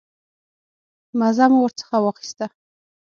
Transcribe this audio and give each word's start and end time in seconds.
مزه 1.19 1.45
مو 1.51 1.59
ورڅخه 1.63 1.97
واخیسته. 2.01 2.45